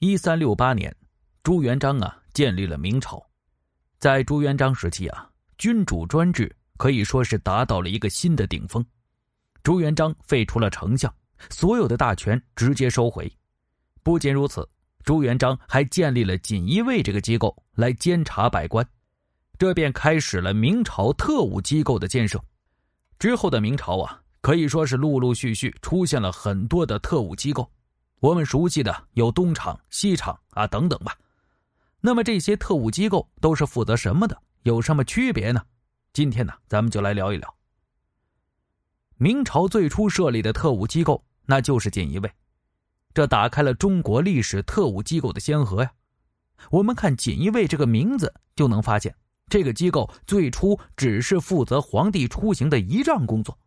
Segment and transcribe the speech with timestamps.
[0.00, 0.94] 一三六八年，
[1.42, 3.24] 朱元璋啊建立了明朝。
[3.98, 8.84] 在朱元璋时期啊，君主专制可以说是达到了一个新的顶峰。
[9.62, 11.14] 朱元璋废除了丞相，
[11.48, 13.32] 所有的大权直接收回。
[14.02, 14.68] 不仅如此，
[15.04, 18.86] 朱元璋还建立了锦衣卫这个机构来监察百官，
[19.56, 22.42] 这便开始了明朝特务机构的建设。
[23.18, 27.70] 之后的明朝啊，可以说是陆陆续续出现了很多的特务机构。
[28.24, 31.14] 我们熟悉的有东厂、西厂啊等等吧。
[32.00, 34.34] 那么这些特务机构都是负责什么的？
[34.62, 35.62] 有什么区别呢？
[36.14, 37.54] 今天呢，咱们就来聊一聊。
[39.18, 42.32] 明朝最初设立的特务机构，那就是锦衣卫，
[43.12, 45.92] 这打开了中国历史特务机构的先河呀。
[46.70, 49.14] 我们看锦衣卫这个名字，就能发现
[49.50, 53.58] 这个机构最初只是负责皇帝出行的仪仗工作。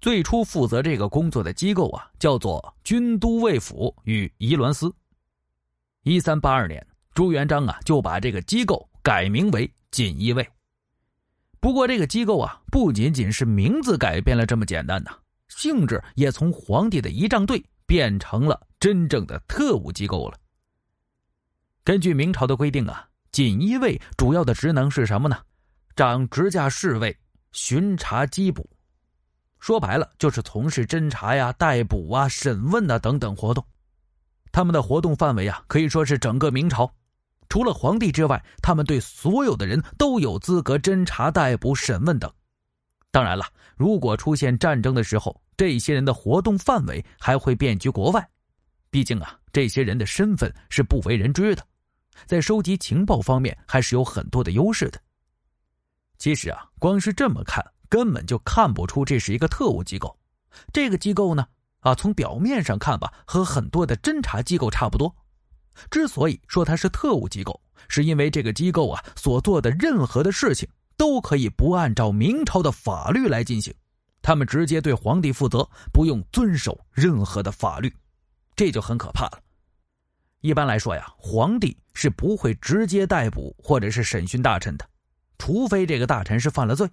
[0.00, 4.94] 最初负责这个工作的机构啊，叫做军都尉府与仪銮司。
[6.02, 10.48] 一三八二年，朱元璋啊就把这个机构改名为锦衣卫。
[11.58, 15.10] 不过，这个机构啊不仅仅是名字改变了这么简单呐，
[15.48, 20.38] 性质也从皇帝的仪仗队变成了真正的特务机构了。
[21.82, 25.36] 根据明朝的规定啊，锦衣卫主要的职能是什么呢？
[25.96, 27.16] 掌直辖侍卫、
[27.50, 28.68] 巡查缉捕。
[29.58, 33.64] 说白了，就是从事侦查呀、逮捕啊、审问啊等等活动。
[34.52, 36.90] 他们的活动范围啊，可以说是整个明朝。
[37.48, 42.30] 除了皇帝之外，他们对所有的人都有资格侦查、逮捕、审问等。
[43.10, 48.28] 当然了，如果出现战争的时候，这些人的活动范围还会遍及国外。
[48.90, 51.62] 毕竟啊，这些人的身份是不为人知的，
[52.26, 55.00] 在收集情报方面还是有很多的优势的。
[56.18, 57.64] 其实啊，光是这么看。
[57.88, 60.16] 根本就看不出这是一个特务机构，
[60.72, 61.46] 这个机构呢，
[61.80, 65.14] 啊，从表面上看吧，和很多的侦查机构差不多。
[65.90, 73.74] 之所以说它是特务机构，是因为这个机构啊所做的任何的事情都可以不按照明朝的法律来进行，
[74.22, 77.94] 他们直接对皇帝负责，不用遵守任何的法律，
[78.56, 79.42] 这就很可怕了。
[80.40, 84.88] 一般来说呀，皇帝是不会直接逮捕或者是审讯大臣的，
[85.38, 86.88] 除非这个大臣是犯了罪。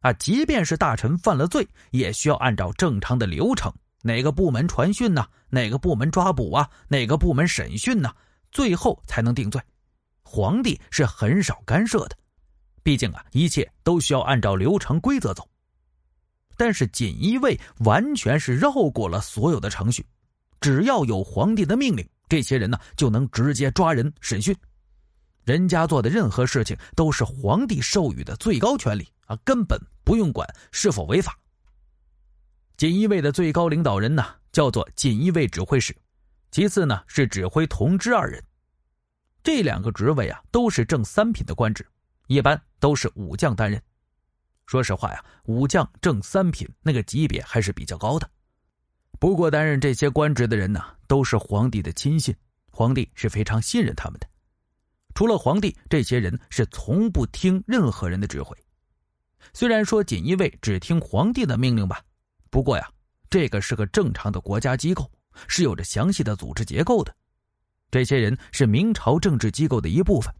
[0.00, 5.26] 啊，即便是大臣犯了罪，也需要按照正常的流程，哪个部门传讯呢？
[5.48, 6.68] 哪个部门抓捕啊？
[6.88, 8.12] 哪个部门审讯呢？
[8.52, 9.60] 最后才能定罪。
[10.22, 12.16] 皇帝是很少干涉的，
[12.82, 15.48] 毕竟啊，一切都需要按照流程规则走。
[16.56, 20.06] 但是锦衣卫完全是绕过了所有的程序，
[20.60, 24.56] 只要有皇帝的命令，这些人呢就能直接抓人审讯。
[25.44, 29.80] 人家做的任何事情都是皇帝授予的最高权力啊，根本。
[30.06, 31.36] 不用管是否违法。
[32.76, 35.92] 锦衣卫的最高领导人呢，叫做锦衣卫指挥使，
[36.52, 38.40] 其次呢是指挥同知二人。
[39.42, 41.84] 这两个职位啊，都是正三品的官职，
[42.28, 43.82] 一般都是武将担任。
[44.64, 48.30] 说实话呀，武将正三品那个级别还是比较高的。
[49.18, 52.32] 不过担任这些官职的人呢，都是皇帝的亲信，
[52.70, 54.28] 皇帝是非常信任他们的。
[55.16, 58.56] 除了皇帝，这些人是从不听任何人的指挥。
[59.52, 62.02] 虽然说锦衣卫只听皇帝的命令吧，
[62.50, 62.88] 不过呀，
[63.30, 65.10] 这个是个正常的国家机构，
[65.48, 67.14] 是有着详细的组织结构的。
[67.90, 70.34] 这些人是明朝政治机构的一部分，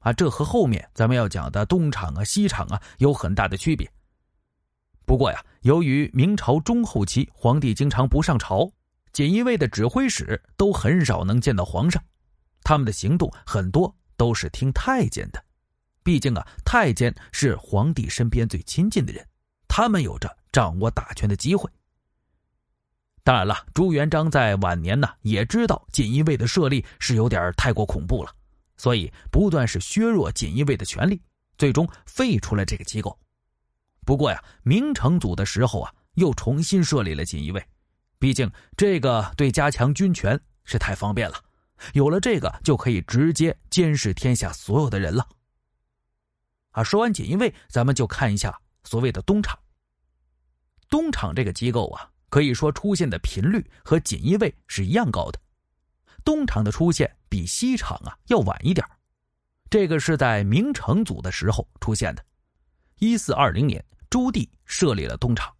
[0.00, 3.90] 啊，这和后面咱们要讲的东厂啊、西厂啊有很大的区别。
[5.04, 8.70] 不过呀，由于明朝中后期皇帝经常不上朝，
[9.12, 12.02] 锦衣卫的指挥使都很少能见到皇上，
[12.62, 15.42] 他们的行动很多都是听太监的。
[16.02, 19.26] 毕竟啊，太监是皇帝身边最亲近的人，
[19.68, 21.70] 他们有着掌握大权的机会。
[23.24, 28.34] 当然了，朱元璋在晚年呢，也知道锦衣卫的设立是有点太过恐怖了，
[28.76, 31.22] 所以不断是削弱锦衣卫的权力，
[31.56, 33.16] 最终废除了这个机构。
[34.04, 37.64] 不过呀，明成祖的时候啊，又重新设立了锦衣卫，
[38.18, 41.36] 毕竟这个对加强军权是太方便了，
[41.92, 45.24] 有了这个就可以直接监视天下所有的人了。
[46.72, 49.58] 啊，说完锦衣卫，咱们就看一下所谓的东厂。
[50.88, 55.40] 东厂这个机构啊，可以说出现的频率和锦衣卫是一样高的。
[56.24, 58.86] 东厂的出现比西厂啊要晚一点
[59.70, 62.24] 这个是在明成祖的时候出现的。
[62.98, 65.52] 一四二零年，朱棣设立了东厂。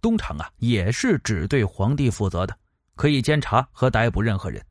[0.00, 2.58] 东厂啊，也是只对皇帝负责的，
[2.96, 4.64] 可以监察和逮捕任何人。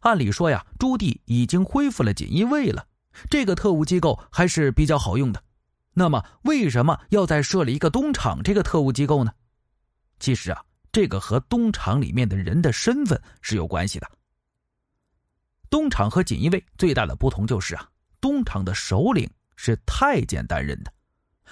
[0.00, 2.86] 按理说呀，朱棣已经恢复了锦衣卫了。
[3.30, 5.42] 这个特务机构还是比较好用的，
[5.92, 9.32] 那么为什么要再设立一个东厂这个特务机构呢？
[10.18, 14.10] 其实啊，这个和东厂里面的人的身份是有关系的。
[15.68, 17.88] 东厂和锦衣卫最大的不同就是啊，
[18.20, 20.92] 东厂的首领是太监担任的，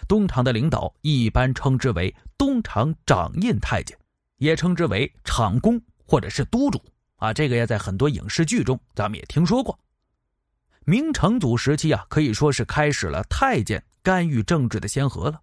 [0.07, 3.99] 东厂的领导一般称之为东厂掌印太监，
[4.37, 6.81] 也称之为厂公或者是督主
[7.17, 7.33] 啊。
[7.33, 9.79] 这个也在很多影视剧中咱们也听说过。
[10.87, 15.41] 明成祖时期啊，可以说是开始了太监干预政治的先河了。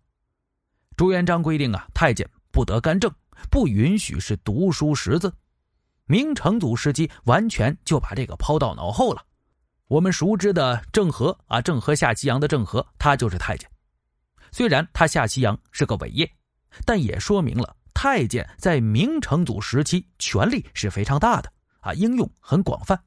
[0.95, 3.11] 朱元璋规定啊，太监不得干政，
[3.49, 5.33] 不允许是读书识字。
[6.05, 9.25] 明成祖时期完全就把这个抛到脑后了。
[9.87, 13.67] 我们熟知的郑和啊，郑和下西洋的郑和，他就是太监。
[14.51, 16.31] 虽然他下西洋是个伟业，
[16.85, 23.01] 但也说明了太监在明成祖时期权力是非常大的啊，应用很广泛。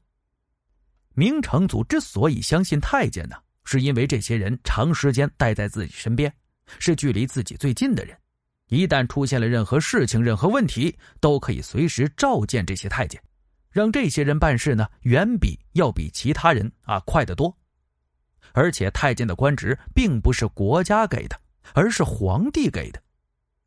[1.15, 6.31] 明成祖之所以相信太监呢，是因为这些人长时间待在自己身边，
[6.77, 8.15] 是距离自己最近的人。
[8.67, 13.21] 一旦出现了任何事情、任何问题，都可以随时召见这些太监，
[13.71, 17.55] 让这些人办事呢，远比要比其他人啊快得多。
[18.51, 21.39] 而且太监的官职并不是国家给的，
[21.73, 23.01] 而是皇帝给的。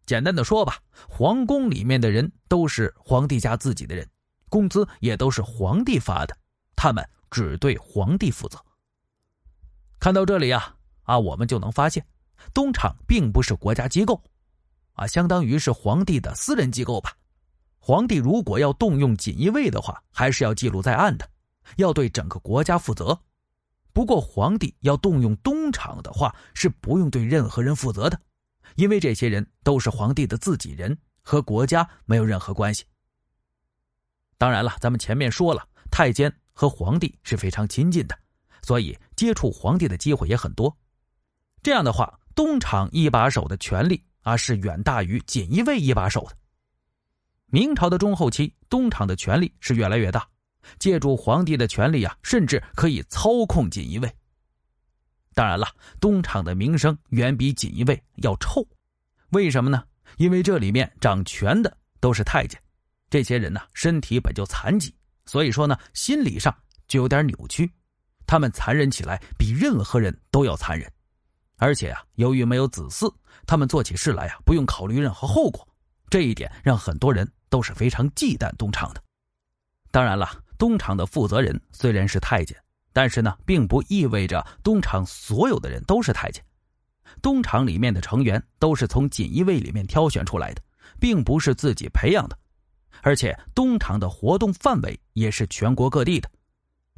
[0.04, 0.78] 简单的说吧，
[1.08, 4.08] 皇宫里面的人都是皇帝家自己的人，
[4.48, 6.36] 工资也都是皇帝发的，
[6.74, 8.58] 他们只对皇帝负责。
[9.98, 12.04] 看到这里啊啊，我们就能发现，
[12.52, 14.22] 东厂并不是国家机构。
[14.92, 17.16] 啊，相当于是皇帝的私人机构吧。
[17.78, 21.28] 皇帝如果要动用锦衣卫的话，还是要记录在案的，
[21.76, 23.18] 要对整个国家负责。
[23.92, 28.20] 不过，皇帝要动用东厂的话，是不用对任何人负责的，
[28.76, 32.84] 因为这些人都是皇帝的自己人，和国家没有任何关系。
[34.36, 38.18] 当然了，咱们前面说了，太监和皇帝是非常亲近的，
[38.62, 40.76] 所以接触皇帝的机会也很多。
[41.62, 44.02] 这样的话，东厂一把手的权力。
[44.22, 46.36] 啊，是远大于锦衣卫一把手的。
[47.46, 50.28] 明朝的中后期，东厂的权力是越来越大，
[50.78, 54.12] 借助皇帝的权力啊，甚至可以操控锦衣卫。
[55.32, 55.66] 当然了，
[56.00, 58.66] 东厂的名声远比锦衣卫要臭，
[59.30, 59.82] 为什么呢？
[60.18, 62.60] 因为这里面掌权的都是太监，
[63.08, 64.92] 这些人呢身体本就残疾，
[65.28, 66.52] 所以说呢心理上
[66.88, 67.70] 就有点扭曲，
[68.26, 70.90] 他们残忍起来比任何人都要残忍。
[71.58, 73.12] 而且啊，由于没有子嗣，
[73.46, 75.68] 他们做起事来啊不用考虑任何后果，
[76.08, 79.02] 这一点让很多人都是非常忌惮东厂的。
[79.90, 82.56] 当然了，东厂的负责人虽然是太监，
[82.92, 86.42] 但是呢，并不意味着东厂所有的人都是太监。
[87.20, 90.62] 东厂里面的成员都是从锦衣卫里面挑选出来的，
[91.00, 92.38] 并不是自己培养的。
[93.02, 96.30] 而且东厂的活动范围也是全国各地的。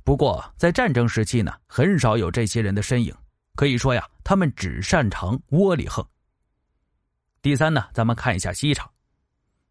[0.02, 3.14] 不过在战争时期呢，很少有这些人的身影。
[3.54, 6.06] 可以说呀，他们只擅长窝里横。
[7.42, 8.90] 第三呢，咱们看一下西厂。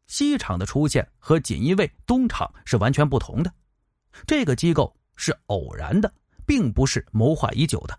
[0.07, 3.51] 西厂的出现和锦衣卫、东厂是完全不同的。
[4.27, 6.11] 这个机构是偶然的，
[6.45, 7.97] 并不是谋划已久的。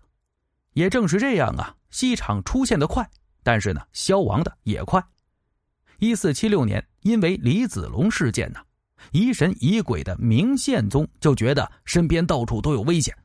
[0.73, 3.09] 也正是这样啊，西厂出现的快，
[3.43, 5.03] 但是呢，消亡的也快。
[5.99, 8.59] 一四七六年，因为李子龙事件呢，
[9.11, 13.15] 疑神疑鬼的明宪宗就觉得身边到处都有危险。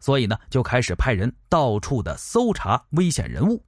[0.00, 3.64] 所以呢，就开始派人到处的搜查危险人物。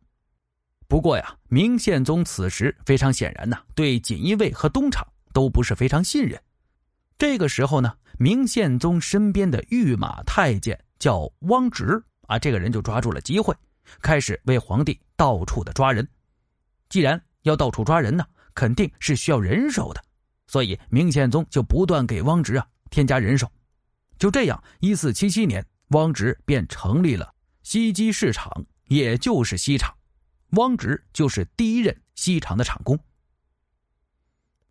[0.86, 6.40] 不过呀，明宪宗此时非常显然呢，对锦衣卫和东厂都不是非常信任。
[7.18, 13.54] 这个时候呢，明宪宗身边的御马太监叫汪直啊，这个人就抓住了机会，
[14.02, 16.06] 开始为皇帝到处的抓人。
[16.90, 18.24] 既然要到处抓人呢，
[18.56, 20.02] 肯定是需要人手的，
[20.48, 23.48] 所以明宪宗就不断给汪直啊添加人手。
[24.18, 25.64] 就这样，一四七七年。
[25.90, 27.32] 汪直便成立了
[27.62, 28.50] 西机市场，
[28.88, 29.94] 也就是西厂。
[30.56, 32.98] 汪直就是第一任西厂的厂工。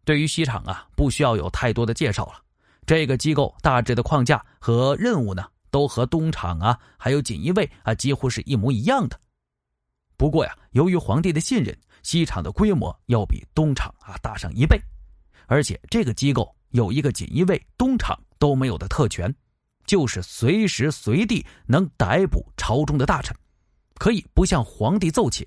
[0.03, 2.43] 对于西厂啊，不需要有太多的介绍了。
[2.85, 9.17] 这个机构大致的框架和任务呢，都和东厂啊，还有锦衣卫啊，几乎是一模一样的。
[10.17, 11.73] 不过呀，由于皇帝的信任，
[12.05, 14.79] 西厂的规模要比东厂啊大上一倍，
[15.47, 19.33] 而且这个机构有一个锦衣卫、东厂都没有的特权。
[19.87, 23.35] 就是随时随地能逮捕朝中的大臣，
[23.95, 25.45] 可以不向皇帝奏请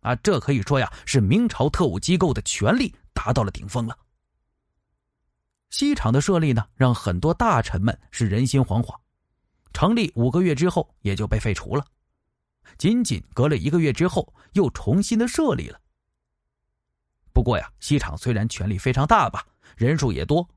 [0.00, 0.14] 啊！
[0.16, 3.96] 这可以说呀，是明朝特务机构的权力达到了顶峰了。
[5.70, 8.92] 西厂的设立呢，让很多大臣们是人心惶惶。
[9.72, 11.84] 成立五个月之后，也就被废除了。
[12.78, 15.80] 仅仅隔了一个月之后，又重新的设立了。
[17.32, 19.44] 不过呀，西厂虽然权力非常大吧，
[19.76, 20.48] 人数也多。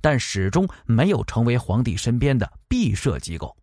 [0.00, 3.54] 但始终没有成为皇帝身边的必设机构。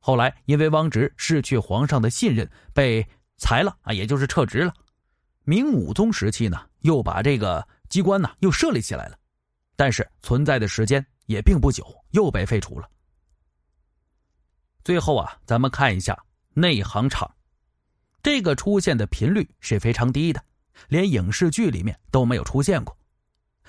[0.00, 3.06] 后来因为汪直失去皇上的信任，被
[3.36, 4.74] 裁了啊，也就是撤职了。
[5.44, 9.16] 明武宗时期呢，又把这个机关呢又设立起来了，
[9.76, 12.90] 但是存在的时间也并不久，又被废除了。
[14.84, 16.18] 最后啊，咱们看一下
[16.52, 17.30] 内行厂，
[18.22, 20.42] 这个出现的频率是非常低的，
[20.86, 22.96] 连影视剧里面都没有出现过。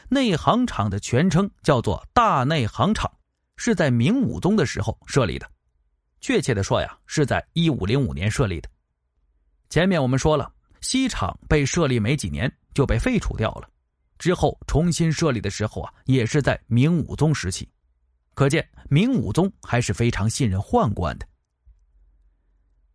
[0.07, 3.11] 内行厂的全称叫做大内行厂，
[3.57, 5.49] 是在明武宗的时候设立的，
[6.21, 8.69] 确切的说呀，是在一五零五年设立的。
[9.69, 10.51] 前面我们说了，
[10.81, 13.69] 西厂被设立没几年就被废除掉了，
[14.17, 17.69] 之后重新设立的时候啊，也是在明武宗时期。
[18.33, 21.27] 可见明武宗还是非常信任宦官的。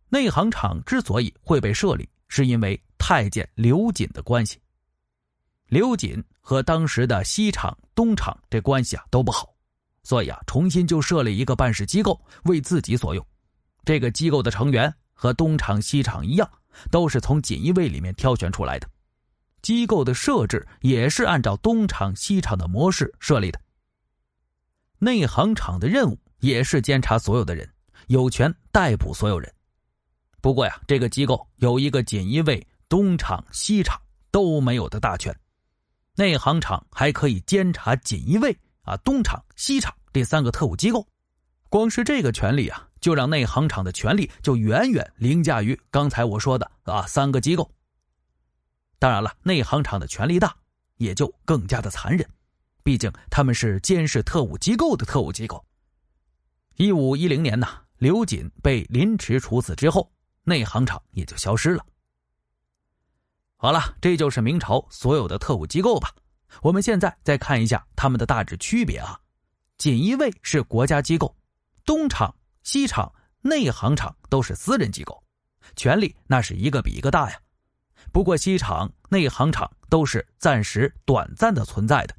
[0.09, 4.59] 内行厂之所以会被设立，是因为太监刘瑾的关系。
[5.67, 9.53] 刘瑾和当时的西厂、东厂这关系啊都不好，
[10.03, 13.25] 所以啊重新就设立一个办事机构为自己所用。
[13.83, 16.49] 这个机构的成员和东厂、西厂一样，
[16.91, 18.89] 都是从锦衣卫里面挑选出来的。
[19.61, 23.59] 机构的设置也是按照东厂、西厂的模式设立的。
[24.99, 27.67] 内行厂的任务也是监察所有的人，
[28.07, 29.51] 有权逮捕所有人。
[30.45, 33.99] 不过呀，这个机构有一个锦衣卫东厂、西厂
[34.29, 35.35] 都没有的大权，
[36.13, 41.03] 内行厂还可以监察锦衣卫啊、东厂、西厂这三个特务机构。
[41.67, 47.67] 光是这个权利啊，就让内行厂的权力就远远凌驾于刚才我说的啊三个机构。
[48.99, 50.55] 当然了，内行厂的权力大，
[50.97, 52.23] 也就更加的残忍。
[52.83, 55.65] 毕竟他们是监视特务机构的特务机构。
[56.75, 60.07] 一五一零年呢，刘瑾被凌迟处死之后，
[60.45, 61.85] 内行厂也就消失了。
[63.57, 66.13] 好了，这就是明朝所有的特务机构吧。
[66.61, 69.19] 我们现在再看一下他们的大致区别啊。
[69.77, 71.35] 锦衣卫是国家机构，
[71.83, 72.33] 东厂、
[72.63, 73.11] 西厂、
[73.41, 75.21] 内行厂都是私人机构，
[75.75, 77.37] 权力那是一个比一个大呀。
[78.11, 82.15] 不过西厂、内行厂都是暂时、短暂的存在的。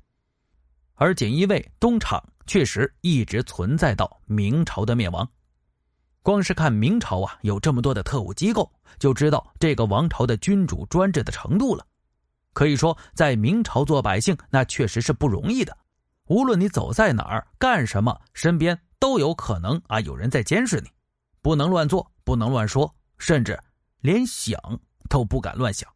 [0.94, 5.30] 而锦衣卫东厂确实一直存在到明朝的灭亡。
[6.26, 8.68] 光是看明朝啊，有这么多的特务机构，
[8.98, 11.86] 就知道这个王朝的君主专制的程度了。
[12.52, 15.78] 可以说，在明朝做百姓，那确实是不容易的。
[16.26, 20.90] 无论你走在哪儿，干什么，身边都有可能啊有人在监视你，
[21.42, 23.56] 不能乱做，不能乱说，甚至
[24.00, 24.60] 连想
[25.08, 25.88] 都不敢乱想。